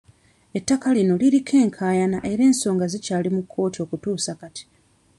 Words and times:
Ettaka 0.57 0.87
lino 0.97 1.13
liriko 1.21 1.53
enkaayana 1.63 2.19
era 2.31 2.43
ensonga 2.49 2.85
zikyali 2.93 3.29
mu 3.35 3.41
Kkooti 3.43 3.77
okutuusa 3.81 4.31
kati. 4.41 4.63